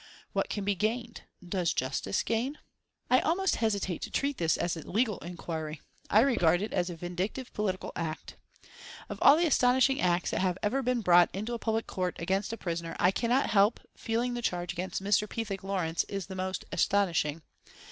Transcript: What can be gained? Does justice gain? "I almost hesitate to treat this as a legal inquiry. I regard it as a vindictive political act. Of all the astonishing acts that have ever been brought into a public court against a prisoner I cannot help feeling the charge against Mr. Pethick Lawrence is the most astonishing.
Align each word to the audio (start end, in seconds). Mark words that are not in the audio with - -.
What 0.33 0.49
can 0.49 0.63
be 0.65 0.73
gained? 0.73 1.21
Does 1.47 1.73
justice 1.73 2.23
gain? 2.23 2.57
"I 3.11 3.19
almost 3.19 3.57
hesitate 3.57 4.01
to 4.01 4.09
treat 4.09 4.39
this 4.39 4.57
as 4.57 4.75
a 4.75 4.89
legal 4.89 5.19
inquiry. 5.19 5.79
I 6.09 6.21
regard 6.21 6.59
it 6.63 6.73
as 6.73 6.89
a 6.89 6.95
vindictive 6.95 7.53
political 7.53 7.91
act. 7.95 8.35
Of 9.09 9.19
all 9.21 9.37
the 9.37 9.45
astonishing 9.45 10.01
acts 10.01 10.31
that 10.31 10.41
have 10.41 10.57
ever 10.63 10.81
been 10.81 11.01
brought 11.01 11.29
into 11.35 11.53
a 11.53 11.59
public 11.59 11.85
court 11.85 12.15
against 12.17 12.51
a 12.51 12.57
prisoner 12.57 12.95
I 12.99 13.11
cannot 13.11 13.51
help 13.51 13.79
feeling 13.95 14.33
the 14.33 14.41
charge 14.41 14.73
against 14.73 15.03
Mr. 15.03 15.29
Pethick 15.29 15.63
Lawrence 15.63 16.03
is 16.05 16.25
the 16.25 16.35
most 16.35 16.65
astonishing. 16.71 17.43